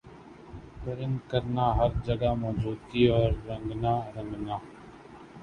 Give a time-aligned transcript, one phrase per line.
[0.79, 4.55] پرند کرنا ہَر جگہ موجودگی اور رنگنا رنگنا